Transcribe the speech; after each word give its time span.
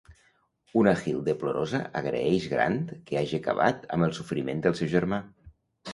Una 0.79 0.93
Hilde 1.01 1.35
plorosa 1.43 1.81
agraeix 2.01 2.47
Grant 2.55 2.79
que 3.11 3.19
hagi 3.21 3.39
acabat 3.41 3.89
amb 3.99 4.09
el 4.11 4.15
sofriment 4.21 4.65
del 4.69 4.79
seu 4.81 4.95
germà. 4.99 5.25